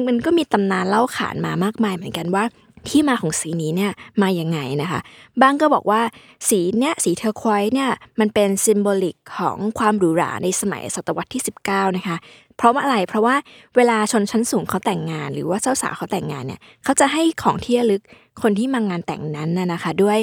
[0.08, 2.44] มันก็มีตำนานเล่าขานมามากมายเหมือนกันว่า
[2.90, 5.00] ที่มาของสีนี้เนี่ยมาอย่างไงนะคะ
[5.42, 6.02] บางก็บอกว่า
[6.50, 12.18] สีเนี้ยสีเทอร์ควอยส์เนี่ยมันเป็น symbolic ของความหรูหราในสมัยศตวรรษที่ 19 นะคะ
[12.58, 13.36] เพราะว่าอะไร เพราะว่า
[13.76, 18.02] เวลาชนชั้นสูงเขาแต่งงาน หรือว่าเจ้าสาวเขาแต่งงานเนี่ยเขาจะให้ของที่ระลึก
[18.42, 20.20] คนที่มางานแต่งนั้นนะนะคะ ด้วย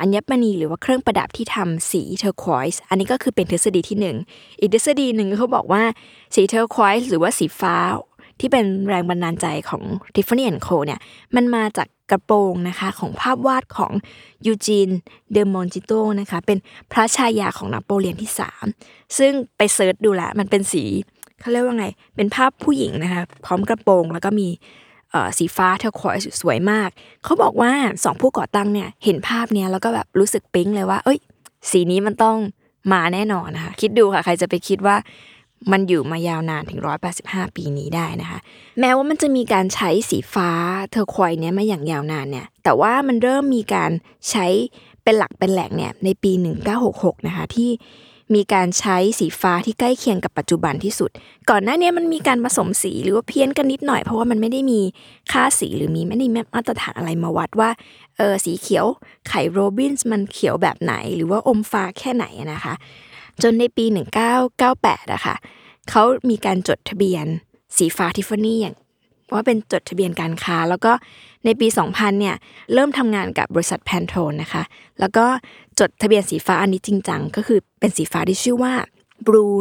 [0.00, 4.16] อัญมณีหรือว่าเครื่องประดับที่ทำสีเทอร์ควอยส์อันนี้ก็คือเป็นทฤษฎีที่หนึ่ง
[4.60, 5.82] อีกทฤษฎีหนึ่งเขาบอกว่า
[6.34, 7.76] สีเทอร์ควอยส์หรือว่าสีฟ้า
[8.40, 9.82] ที่เป็นแรงบันดาลใจของ
[10.14, 11.00] Tiffany Co เนี่ย
[11.34, 13.92] มันมาจากกระโปรงนะคะของภาพวาดของ
[14.46, 14.88] ยูจีนี
[15.32, 16.58] เดอมอนติโจนะคะเป็น
[16.92, 18.30] พระชายาของนโปเลียนที่
[18.72, 20.84] 3 ซึ่งไป search ดูแล้วมันเป็นสี
[21.40, 24.48] เขาเรียกว่าไง เป็นภาพผู้หญิงนะคะ พร้อมกระโปรงแล้วก็มี
[25.38, 26.88] สีฟ้าเทอร์ควอยส์สวยมาก
[27.24, 27.72] เขาบอกว่า
[28.04, 31.18] สองผู้ก่อตั้งเนี่ยเห็นภาพเนี้ยแล้วก็แบบรู้สึกปิ๊งเลยว่า เอ้ย
[31.70, 32.36] สีนี้มันต้อง
[32.92, 34.96] มาแน่นอนนะคะ คิดดูค่ะ ใครจะไปคิดว่า
[35.72, 36.80] มันอยู่มายาวนานถึง
[37.18, 38.38] 185 ปีนี้ได้นะคะ
[38.80, 40.50] แม้ว่ามันจะมีการใช้สีฟ้า
[40.90, 43.90] เทอร์ควอยเนี้ยมาอย่างยาวนานเนี่ย แต่ว่ามันเริ่มมีการ
[44.30, 44.46] ใช้
[45.04, 46.32] เป็นหลักเป็นแหล่งเนี่ยในปี
[46.78, 47.70] 1966 นะคะที่
[48.34, 51.10] มีการใช้สีฟ้าที่ใกล้เคียงกับปัจจุบันที่สุด
[51.50, 54.80] ก่อนหน้านี้มันมีการผสมสีหรือว่าเพี้ยนกันนิดหน่อย เพราะว่ามันไม่ได้มี
[55.32, 57.70] ค่าสีหรือมีไม่ได้มาตรฐานอะไรมาวัดว่า
[58.18, 58.86] เออสีเขียว
[59.28, 62.74] ไข่โรบินส์มันเขียวแบบไหน หรือว่าอมฟ้าแค่ไหนนะคะ
[63.42, 63.84] จนในปี
[64.48, 65.36] 1998อะค่ะ
[65.90, 67.26] เขามีการจดทะเบียน
[67.76, 68.76] สีฟ้าทิฟฟานี่อย่าง
[69.32, 70.92] ว่าเป็นจดทะเบียนการค้า แล้วก็
[71.44, 72.36] ในปี 2000 เนี่ย
[72.74, 74.62] เริ่มทำงานกับบริษัทแพนโทนนะคะ
[75.00, 75.26] แล้วก็
[75.80, 78.74] จดทะเบียนสีฟ้าอันนี้จริงจังก็คือเป็นสีฟ้าที่ชื่อว่า
[79.26, 79.56] Blue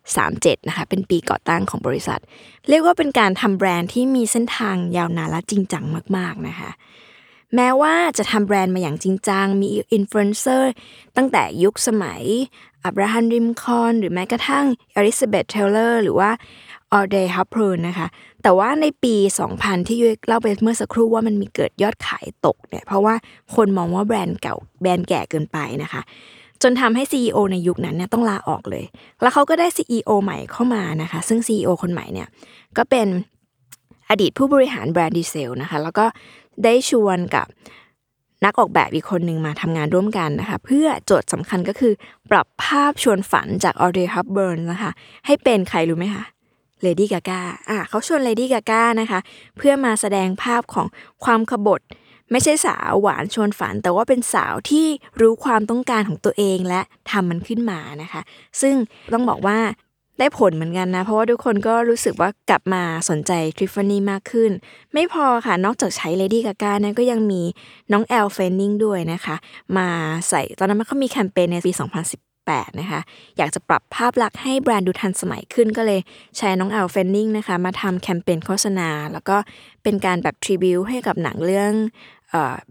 [0.00, 2.20] 1837 นะคะ เป็นปีก่อตั้งของบริษัท
[2.68, 5.84] เรียกว่าเป็นการทำแบรนด์ที่มีเส้นทางยาวนานและจริงจัง
[6.16, 6.70] มาก ๆ นะคะ
[7.54, 10.72] แม้ว่าจะทำแบรนด์มาอย่างจริงจัง มีอินฟลูเอนเซอร์
[11.16, 12.22] ตั้งแต่ยุคสมัย
[12.84, 16.30] อับราฮัมลินคอล์น หรือแม้กระทั่งอลิซาเบธเทเลอร์ หรือว่า
[16.92, 18.08] ออเดรย์เฮปเบิร์นนะคะ
[18.42, 19.14] แต่ว่าในปี
[19.52, 23.14] 2000 ที่ยุ้ยเล่าไปเมื่อสักครู่ว่ามันมีเกิดยอดขายตกเนี่ย เพราะว่า
[23.54, 26.02] คนมองว่าแบรนด์เก่าแบรนด์แก่เกินไปนะคะ
[26.62, 28.84] จนทำให้ CEO ในยุคนั้นเนี่ยต้องลาออกเลย
[29.22, 32.28] แล้วเขาก็ได้ CEO ใหม่เข้ามานะคะ ซึ่ง CEO คนใหม่เนี่ย
[32.76, 33.08] ก็เป็น
[34.10, 36.06] อดีตผู้บริหารแบรนด์ดีเซลนะคะ แล้วก็
[36.64, 37.46] ได้ชวนกับ
[38.44, 41.92] นักออกแบบอีกคนหนึ่งมาทำงานร่วมกันนะคะ เพื่อโจทย์สำคัญก็คือ
[42.30, 44.90] ปรับภาพชวนฝันจากออเดรย์เฮปเบิร์นนะคะ
[45.26, 46.24] ให้เป็นใครรู้ไหมคะ
[46.82, 47.40] เลดี้กาก้า
[47.70, 49.20] อะเขาชวนเลดี้กาก้านะคะ
[49.56, 50.86] เพื่อมาแสดงภาพของ
[51.24, 51.80] ความขบถ
[52.30, 54.86] ไม่ใช่สาวหวานชวนฝัน แต่ว่าเป็นสาวที่
[55.20, 58.22] รู้ความต้องการของตัวเองและทำมันขึ้นมานะคะ
[58.60, 58.74] ซึ่ง
[59.12, 59.58] ต้องบอกว่า
[60.18, 64.50] ได้ผลเหมือนกันนะ เพราะว่าทุกคนก็รู้สึกว่ากลับมาสนใจทิฟฟานี่มากขึ้น
[64.94, 67.42] ไม่พอค่ะ นอกจากใช้เลดี้กาก้านะก็ยังมี
[67.92, 69.36] น้องแอลเฟนนิงด้วยนะคะ
[69.76, 69.88] มา
[70.28, 73.00] ใส่ตอนนั้นมันเขามีแคมเปญในปี 2018 2018นะคะ
[73.38, 76.00] อยากจะปรับภาพลักษณ์ให้แบรนด์ดูทันสมัยขึ้นก็เลย
[76.36, 79.36] ใช้น้องแอลเฟนนิงนะคะมาทำแคมเปญโฆษณา แล้วก็
[79.82, 81.72] เป็นการแบบ tribute ให้กับหนังเรื่อง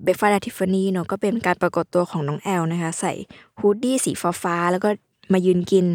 [0.03, 3.13] Breakfast at Tiffany เนาะก็เป็นการปรากฏตัวของน้องแอลนะคะ ใส่
[3.59, 4.11] hoodie สี
[4.43, 4.89] ฟ้าๆแล้วก็
[5.33, 5.85] มายืนกิน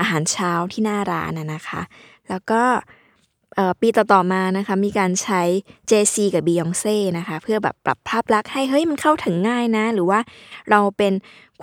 [0.00, 1.80] อาหารเช้าที่หน้าร้านนะคะ
[2.28, 2.62] แล้วก็
[3.80, 5.42] ปีต่อๆมานะคะมีการใช้
[5.90, 10.20] JC กับ Beyonce นะคะเพื่อแบบปรับภาพลักษณ์ให้เฮ้ยมันเข้าถึงง่ายนะ หรือว่า
[10.70, 11.12] เราเป็น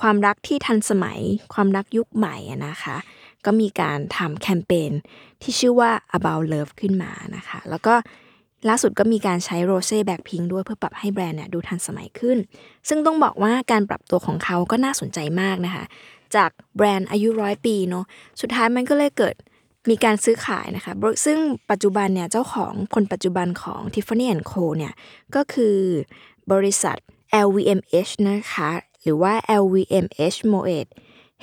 [0.01, 1.19] ความรักที่ทันสมัย
[1.53, 2.36] ความรักยุคใหม่
[2.67, 2.95] นะคะ
[3.45, 4.91] ก็มีการทำแคมเปญ
[5.41, 7.95] ที่ชื่อว่า about love ขึ้นมานะคะ แล้วก็
[8.69, 12.38] ล่าสุดก็มีการใช้โรเซ่แบ็คพิงด้วยเพื่อปรับให้แบรนด์เนี่ยดูทันสมัยขึ้น
[12.89, 15.86] ซึ่งต้องบอกว่าการปรับตัวของเขาก็น่าสนใจมากนะคะ
[16.36, 18.06] จากแบรนด์อายุร้อยปีเนาะ
[18.41, 19.36] สุดท้ายมันก็เลยเกิด
[19.89, 20.93] มีการซื้อขายนะคะ
[21.25, 21.39] ซึ่ง
[21.71, 24.93] ปัจจุบันเนี่ยเจ้าของคนปัจจุบันของ Tiffany Co เนี่ย
[25.35, 25.77] ก็คือ
[26.51, 26.97] บริษัท
[27.47, 28.69] LVMH นะคะ
[29.01, 30.87] หรือว่า LVMH Moet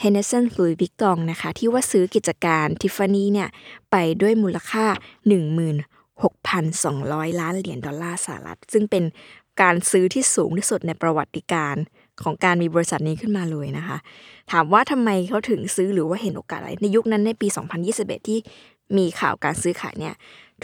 [0.03, 3.49] Hennessy Louis Vuitton นะคะ ที่ว่าซื้อกิจการ Tiffany เนี่ย
[3.91, 4.87] ไปด้วยมูลค่า
[6.09, 9.05] 16,200 ล้านเหรียญดอลลาร์สหรัฐ ซึ่งเป็น
[9.63, 11.77] การซื้อที่สูงที่สุดในประวัติการ
[12.25, 13.99] ของการมีบริษัทนี้ขึ้นมาเลยนะคะ
[14.53, 17.49] ถามว่าทำไมเขาถึงซื้อหรือว่าเห็นโอกาสอะไร ในยุคนั้นในปี
[17.89, 18.39] 2021 ที่
[18.97, 20.15] มีข่าวการซื้อขายเนี่ย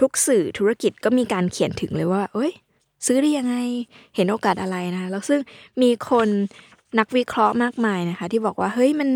[0.00, 2.52] ทุกสื่อธุรกิจก็มีการเขียนถึงเลยว่า เอ้ย
[3.06, 3.56] ซื้อได้ยังไง
[4.14, 5.40] เห็นโอกาสอะไรนะ แล้วซึ่ง
[5.82, 6.28] มีคน
[6.98, 9.10] นักวิเคราะห์มากมายนะคะ ที่บอกว่าเฮ้ยมัน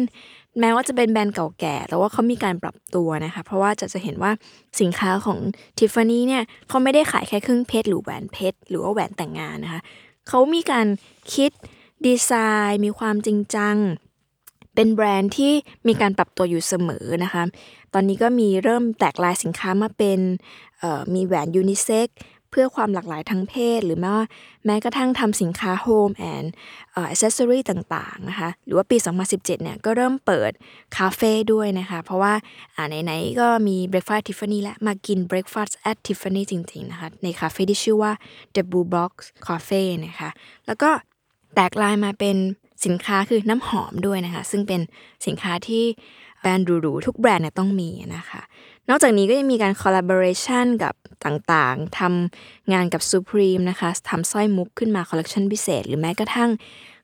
[0.61, 4.33] แม้ว่าจะเป็นแบรนด์เก่าแก่ แต่ว่าเขามีการปรับตัวนะคะ เพราะว่าจะจะเห็นว่า
[4.81, 5.39] สินค้าของ
[5.79, 9.81] ทิฟฟานี่เนี่ยเขาไม่ได้ขายแค่เครื่องเพชรหรือแหวนเพชรหรือว่าแหวนแต่งงานนะคะ
[10.29, 10.87] เขามีการ
[11.35, 11.51] คิด
[12.07, 12.31] ดีไซ
[12.69, 13.77] น์ มีความจริงจัง
[14.75, 15.53] เป็นแบรนด์ที่
[15.89, 17.43] มีการปรับตัวอยู่เสมอนะคะ
[17.95, 20.19] ตอนนี้ก็มีเริ่มแตกไลน์สินค้ามาเป็น
[21.15, 22.09] มีแหวนยูนิเซ็ก
[22.51, 24.27] เพื่อความหลากหลายทางเพศ หรือแม้ว่า
[24.67, 26.53] แม้กระทั่งทำสินค้าโฮมแอนด์
[26.95, 30.53] อ c เซสซอรี่ต่างๆนะคะ หรือว่าปี 2017 เนี่ยก็เริ่มเปิด
[30.97, 32.35] คาเฟ่ด้วยนะคะ เพราะว่า
[32.89, 38.13] ไหนๆก็มี Breakfast at Tiffany และมากิน Breakfast at Tiffany จริง ๆ นะคะ ในคาเฟ่ที่ชื่อว่า
[38.55, 39.13] The Blue Box
[39.47, 40.31] Cafe นะคะ
[40.67, 40.91] แล้วก็
[41.55, 42.37] แตกไลน์มาเป็น
[42.85, 44.81] สินค้าคือน้ำหอมด้วยนะคะ ซึ่งเป็น
[45.27, 45.85] สินค้าที่
[46.41, 48.41] แบรนด์หรูๆทุกแบรนด์เนี่ยต้องมีนะคะ
[48.89, 56.51] นอกจากนี้ก็ยังมีการ collaboration กับต่างๆทำงานกับ Supreme นะคะทำสร้อยมุกขึ้นมาคอลเลคชันพิเศษ หรือแม้กระทั่ง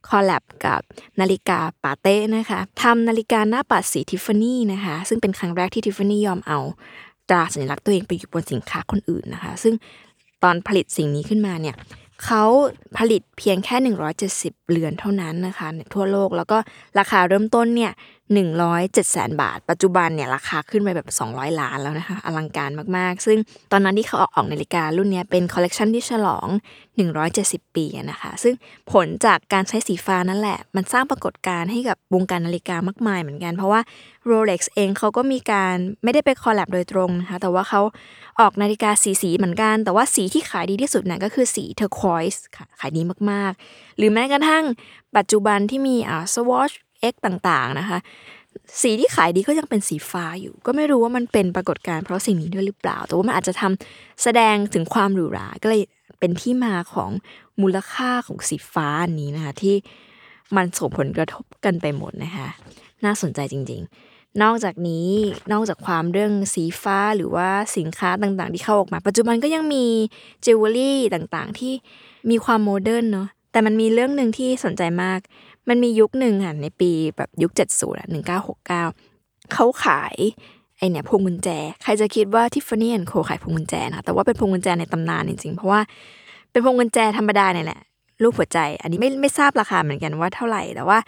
[0.08, 0.80] collab กับ
[1.20, 6.58] นาฬิกาปาเต็กนะคะทำนาฬิกาหน้าปัดสีทิฟฟานี่นะคะ ซึ่งเป็นครั้งแรกที่ทิฟฟานี่ยอมเอา
[7.28, 9.74] ตราสัญลักษณ์ตัวเองไปอยู่บนสินค้าคนอื่นนะคะ ซึ่ง
[10.42, 11.76] ตอนผลิตสิ่งนี้ขึ้นมาเนี่ย
[12.24, 12.42] เขา
[12.96, 13.76] ผลิตเพียงแค่
[14.26, 16.58] 170เรือนเท่านั้นนะคะทั่วโลกแล้วก็
[16.98, 17.92] ราคาเริ่มต้นเนี่ย
[18.34, 23.38] 107แสนบาท ปัจจุบันเนี่ยราคาขึ้นไปแบบ 200 ล้านแล้วนะคะ อลังการมากๆ ซึ่ง
[23.72, 26.48] ตอนนั้นที่เขาออกออกนาฬิการุ่นนี้เป็นคอลเลกชันที่ฉลอง
[27.12, 28.54] 170 ปีนะคะ ซึ่ง
[28.92, 33.80] ผลจากการใช้สีฟ้านั่นแหละ มันสร้างปรากฏการณ์ให้กับวงการนาฬิกามากมายเหมือนกัน เพราะว่า
[34.30, 37.80] Rolex เองเขาก็มีการไม่ได้ไป collab โดยตรงนะคะ แต่ว่าเขา
[38.40, 44.64] ออกนาฬิกาสีสีเหมือนกัน แต่ว่าสีที่ขายดีที่สุดนะก็คือสีเทอร์ควอยส์ค่ะขายดีมากๆ หรือแม้กระทั่ง
[45.16, 46.72] ปัจจุบันที่มีอ่าสวอช
[47.12, 47.98] X ต่างๆนะคะ
[48.80, 55.82] สีที่ขายดีก็ยังเป็นสีฟ้าอยู่ ก็ไม่รู้ว่ามันเป็นปรากฏการณ์เพราะสิ่งนี้ด้วยหรือเปล่า แต่ว่ามันอาจจะทำแสดงถึงความหรูหรา ก็เลย
[56.20, 57.10] เป็นที่มาของ
[57.60, 59.74] มูลค่าของสีฟ้าอันนี้นะคะที่
[60.56, 62.48] มันส่งผลกระทบกันไปหมดนะคะ
[63.04, 63.82] น่าสนใจจริง
[64.12, 65.08] ๆ นอกจากนี้
[65.52, 69.86] นอกจากความเรื่องสีฟ้าหรือว่าสินค้าต่างๆ ที่เข้าออกมา ปัจจุบันก็ยังมี
[70.44, 71.72] จิวเวลรี่ต่างๆ ที่
[72.30, 75.20] มีความ modern เนาะแต่มันมีเรื่องหนึ่งที่สนใจมาก
[75.68, 78.84] มันมียุคหนึ่งค่ะในปีแบบยุคเจ็ดศูนย์หนึ่งเก้าหกเก้า
[79.52, 80.16] เขาขาย
[80.78, 81.48] ไอ้เนี่ยพวงกุญแจ
[81.82, 85.80] ใครจะคิดว่า Tiffany & Co.ขายพวงกุญแจนะแต่ว่าเป็นพวงกุญแจในตำนานจริงๆ เพราะว่า
[86.50, 87.80] เป็นพวงกุญแจธรรมดาเนี่ยแหละ
[88.22, 90.98] รูปหัวใจ อันนี้ไม่ไม่ทราบราคาเหมือนกันว่าเท่าไหร่แต่ว่า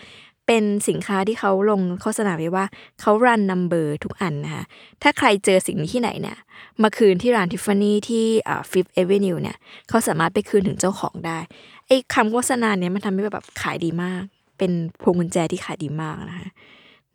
[0.47, 2.65] เป็นสินค้าที่เขาลงโฆษณาไว้ว่า
[3.01, 4.65] เขา run number ทุกอันนะคะ
[5.03, 6.37] ถ้าใครเจอสิ่งนี้ที่ไหนเนี่ย
[6.83, 9.57] มาคืนที่ร้านทิฟฟานี่ที่อ่า Fifth Avenue เนี่ย
[9.89, 11.39] เขาสามารถไปคืนถึงเจ้าของได้
[11.87, 14.25] ไอ้คำโฆษณาเนี่ยมันทำให้แบบขายดีมาก
[14.59, 16.49] เป็นพวงกุญแจที่ขายดีมากนะคะ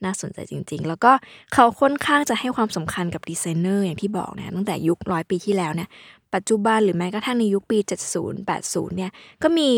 [0.03, 1.11] น่าสนใจจริง ๆ แล้วก็
[1.53, 5.89] เขาค่อนข้างจะให้ความสำคัญกับดีไซเนอร์อย่างที่บอกนะตั้งแต่ยุคร้อยปีที่แล้วเนี่ย
[6.33, 7.77] ปัจจุบันหรือแม้กระทั่งในยุคปี
[8.13, 9.11] 70 80 เนี่ย
[9.43, 9.69] ก็มี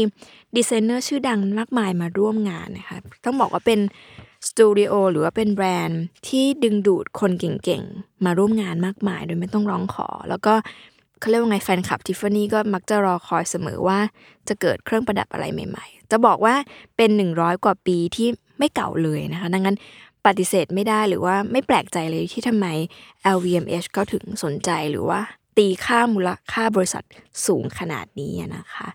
[0.58, 3.80] ดีไซเนอร์ชื่อดังมากมายมาร่วมงานนะคะต้องบอกว่าเป็น
[4.50, 10.54] สตูดิโอหรือว่าเป็นแบรนด์ที่ดึงดูดคนเก่งๆ มาร่วมงานมากมาย โดยไม่ต้องร้องขอ แล้วก็
[11.26, 14.00] เขาเรียกว่าไงแฟนคลับทิฟฟานี่ก็มักจะรอคอยเสมอว่า
[14.48, 16.56] จะเกิดเครื่องประดับอะไรใหม่ ๆ จะบอกว่า
[16.98, 18.28] เป็น 100 กว่าปีที่
[18.60, 19.78] ไม่เก่าเลยนะคะ ดังนั้น
[20.26, 22.68] ปฏิเสธไม่ได้หรือว่าไม่แปลกใจเลยที่ทำไม
[23.36, 25.20] LVMH เขาถึงสนใจหรือว่า
[25.58, 27.04] ตีค่ามูลค่าบริษัท
[27.46, 28.88] สูงขนาดนี้นะคะ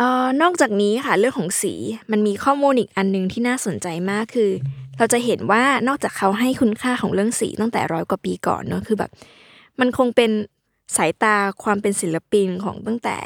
[0.00, 1.74] ออนอกจากนี้ค่ะเรื่องของสี
[2.10, 4.50] มันมีข้อมูลอีกอันหนึงที่น่าสนใจมากคือ
[4.98, 9.10] เราจะเห็นว่านอกจากเขาให้คุณค่าของเรื่องสีตั้งแต่ร้อยกว่าปีก่อนเนอะคือแบบ
[9.80, 10.30] มันคงเป็น
[10.96, 13.18] สายตาความเป็นศิลปินของตั้งแต่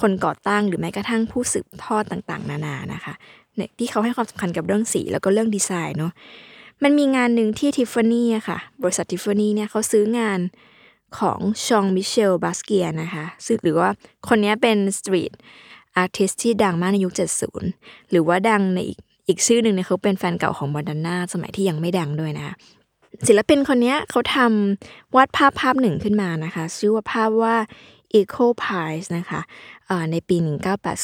[0.00, 3.14] คนก่อตั้งหรือแม้กระทั่งผู้สืบทอดต่างๆ นานานะคะ
[3.56, 6.12] เนี่ยที่เขาให้ความสำคัญกับเรื่องสีแล้วก็เรื่องดีไซน์เนาะ
[6.82, 10.40] มันมีงานหนึ่งที่ทิฟฟานี่อะค่ะ บริษัททิฟฟานี่เนี่ยเขาซื้องาน
[11.18, 13.88] ของชองมิเชลบาสเกียนะคะซึ่งหรือว่า
[14.28, 15.32] คนนี้เป็นสตรีท
[15.96, 17.12] อาร์ติสที่ดังมากในยุค
[17.60, 22.54] 70 หรือว่าดังในอีกอีกชื่อหนึ่งเนี่ยเขาเป็นแฟนเก่าของบอนดาน่าสมัยที่ยังไม่ดังด้วยนะคะ
[23.26, 27.56] ศิลปินคนนี้เขาทำวาดภาพภาพหนึ่งขึ้นมานะคะ ชื่อว่าภาพว่า
[28.18, 29.40] Eco Pies นะคะ
[30.12, 30.36] ในปี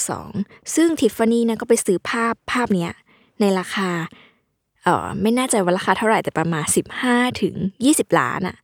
[0.05, 2.89] 1982 ซึ่งทิฟฟานี่นี่ยก็ไปซื้อภาพภาพนี้
[3.41, 3.91] ในราคา
[4.85, 6.65] เออไม่แน่ใจว่าราคาเท่าไหร่แต่ประมาณ
[7.03, 7.55] 15 ถึง
[7.87, 8.57] 20 ล้านอะ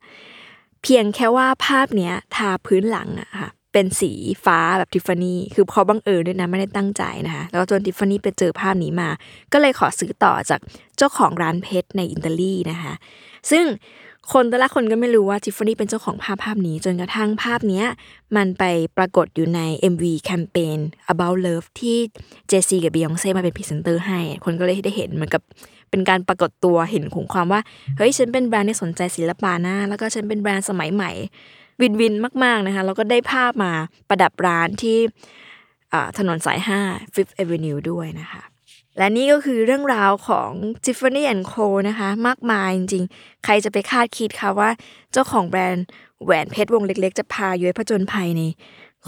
[0.83, 4.11] เพียงแค่ว่าภาพเนี้ยทาพื้นหลังอะค่ะ เป็นสี
[4.45, 9.09] ฟ้าแบบทิฟฟานี่คือเขาบังเอิญด้วยนะไม่ได้ตั้งใจนะคะแล้วจนทิฟฟานี่ไปเจอภาพนี้มา
[9.53, 10.59] ก็เลยขอซื้อต่อจาก
[10.97, 12.93] เจ้าของร้านเพชรในอิตาลีนะคะ
[13.51, 13.65] ซึ่ง
[14.33, 17.83] คนแต่ละคนก็ไม่รู้ว่าทิฟฟานี่เป็นเจ้าของภาพภาพนี้ จนกระทั่งภาพนี้
[18.35, 18.63] มันไป
[18.97, 19.61] ปรากฏอยู่ใน
[19.93, 20.77] MV แคมเปญ
[21.13, 21.97] About Love ที่
[22.47, 25.41] Jay-Z กับบียองเซ่มาเป็นพรีเซนเตอร์ให้ คนก็เลยได้เห็นเหมือนกับ
[25.89, 27.61] เป็นการปรากฏตัวเห็นของความว่า
[27.97, 31.11] เฮ้ย ฉันเป็นแบรนด์ที่สนใจศิลปะนะแล้วก็ฉันเป็นแบรนด์สมัยใหม่
[31.81, 32.13] win-win
[32.43, 33.71] มาก ๆ นะคะ แล้วก็ได้ภาพมา
[34.09, 34.97] ประดับร้านที่
[36.17, 38.43] ถนนสาย 5 Fifth Avenue ด้วยนะคะ
[38.97, 40.51] และนี่ก็คือเรื่องราวของ
[40.85, 44.69] Tiffany Co นะคะ มากมายจริงๆ ใครจะไปคาดคิดคะว่า
[45.11, 45.85] เจ้าของแบรนด์
[46.23, 48.41] แหวนเพชรวงเล็กๆ จะพาย้วยผจญภัยใน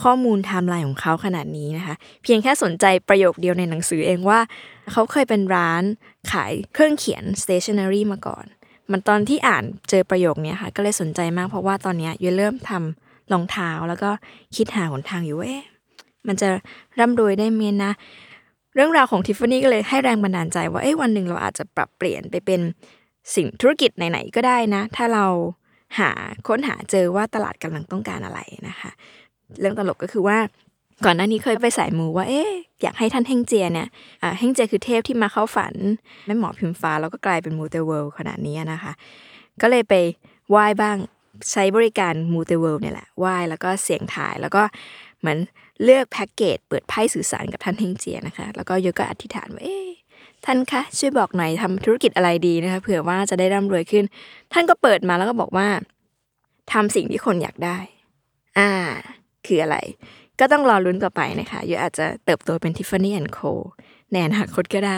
[0.02, 4.40] ข้อมูลไทม์ไลน์ของเขาขนาดนี้นะคะ เพียงแค่สนใจประโยคเดียวในหนังสือเองว่า
[4.92, 5.84] เขาเคยเป็นร้าน
[6.32, 8.46] ขายเครื่องเขียน stationery มาก่อน
[8.92, 14.10] มันตอนที่อ่านเจอประโยคนี้ค่ะ ก็เลยสนใจมากเพราะว่าตอนนี้ย้วยเริ่มทำรองเท้าแล้วก็
[14.56, 15.66] คิดหาหนทางอยู่ว่าเอ๊ะ
[16.28, 16.48] มันจะ
[17.00, 17.92] ร่ำรวยได้ไหมนะ
[18.76, 22.62] เรื่องราวของทิฟฟานี่ก็เลยให้แรงบันดาลใจว่าเอ้ยวันหนึ่งเราอาจจะปรับเปลี่ยนไปเป็น
[23.36, 25.26] สิ่งธุรกิจไหนๆก็ได้นะ ถ้าเรา
[26.00, 26.12] หา
[26.48, 28.92] ค้นหาเจอว่าตลาดกำลังต้องการอะไรนะคะ
[29.60, 30.38] เรื่องตลกก็คือว่า
[31.04, 33.88] ก่อนหน้านี้เคยไปสายมูว่าเอ๊ะอยากให้ท่านเฮงเจียเนี่ย
[34.24, 35.74] อ่าเฮงเจียคือเทพที่มาเข้าฝัน
[36.26, 38.94] แม่หมอพิมฟ้าแล้วก็กลายเป็นมูเต World ขนาดนี้นะคะ
[39.62, 39.94] ก็เลยไป
[40.50, 40.98] ไหว้บ้าง
[41.52, 44.64] ใช้บริการมูเตเวิลด์เนี่ยแหละไหว้แล้วก็เสียงทายแล้วก็
[45.20, 45.38] เหมือน
[45.84, 49.88] เลือกแพ็กเกจเปิดไพ่สื่อสารกับท่านเฮงเจียนะคะ แล้วก็โยก็อธิษฐานว่าเอ๊ะ
[50.46, 54.06] ท่านคะช่วยบอกหน่อยทำธุรกิจอะไรดีนะคะเผื่อว่าจะได้ร่ำรวยขึ้น
[54.54, 55.68] ท่านก็เปิดมาแล้วก็บอกว่า
[56.72, 57.78] ทำสิ่งที่คนอยากได้
[58.60, 58.72] อ่า
[59.46, 59.78] คืออะไร
[60.40, 63.52] ก็ต้องรอลุ้นต่อไปนะคะโยอาจจะเติบโตเป็น Tiffany Co
[64.12, 64.98] ในอนาคตก็ได้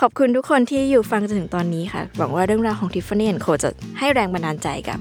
[0.00, 4.98] ขอบคุณทุกคนที่อยู่ฟังจนถึงตอนนี้ค่ะ หวังว่าเรื่องราวของ Tiffany Co จะให้แรงบันดาลใจกับ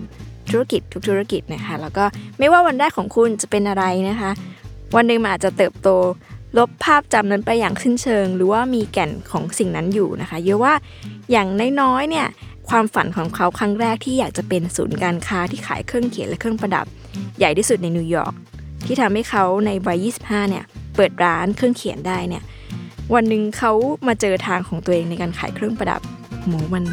[0.50, 2.06] ธุรกิจทุกธุรกิจนะคะ แล้วก็
[2.40, 4.32] ไม่ว่าวันแรกของคุณจะเป็นอะไรนะคะ
[4.96, 5.90] วันหนึ่งมันอาจจะเติบโต
[6.58, 10.74] ลบภาพจำนั้นไปอย่างสิ้นเชิง หรือว่ามีแก่นของสิ่งนั้นอยู่นะคะเยอะว่า
[11.32, 11.48] อย่าง
[11.82, 12.28] น้อยๆเนี่ย
[12.70, 16.86] ความฝันของเขาครั้งแรกที่อยากจะเป็นศูนย์การค้าที่ขายเครื่องเขียนและเครื่องประดับ
[17.38, 18.34] ใหญ่ที่สุดในนิวยอร์ก
[18.86, 20.64] ที่ทำให้เขาในวัย 25 เนี่ย
[20.96, 22.44] เปิดร้านเครื่องเขียนได้เนี่ย
[23.14, 23.72] วันหนึ่งเขา
[24.08, 26.02] มาเจอทางของตัวเองในการขายเครื่องประดับ
[26.42, 26.84] โหมัน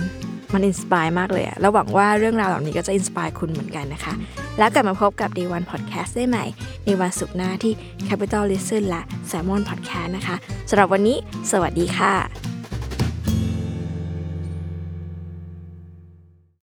[0.52, 4.14] มัน inspire มากเลยอะแล้วหวังว่าเรื่องราวเหล่านี้ก็จะ inspire คุณเหมือนกันนะคะ
[4.58, 6.44] แล้วกลับมาพบกับ Day One Podcast ได้ใหม่
[6.84, 7.72] ในวันศุกร์หน้าที่
[8.08, 10.36] Capital Listen และ Salmon Podcast นะคะ
[10.70, 11.16] สำหรับวันนี้
[11.50, 12.55] สวัสดีค่ะ